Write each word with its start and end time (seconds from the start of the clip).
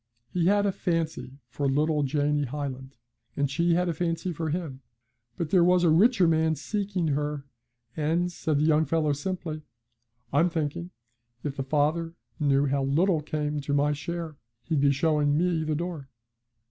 He 0.33 0.47
had 0.47 0.65
a 0.65 0.71
fancy 0.71 1.37
for 1.47 1.69
little 1.69 2.01
Janie 2.01 2.45
Hyland, 2.45 2.97
and 3.37 3.51
she 3.51 3.75
had 3.75 3.87
a 3.87 3.93
fancy 3.93 4.33
for 4.33 4.49
him, 4.49 4.81
but 5.37 5.51
there 5.51 5.63
was 5.63 5.83
a 5.83 5.91
richer 5.91 6.27
man 6.27 6.55
seeking 6.55 7.09
her, 7.09 7.45
and, 7.95 8.31
said 8.31 8.57
the 8.57 8.63
young 8.65 8.85
fellow 8.85 9.13
simply, 9.13 9.61
'I'm 10.33 10.49
thinking 10.49 10.89
if 11.43 11.55
the 11.55 11.61
father 11.63 12.15
knew 12.39 12.65
how 12.65 12.83
little 12.83 13.21
came 13.21 13.59
to 13.61 13.75
my 13.75 13.93
share 13.93 14.37
he'd 14.63 14.81
be 14.81 14.91
showing 14.91 15.37
me 15.37 15.63
the 15.63 15.75
door.' 15.75 16.09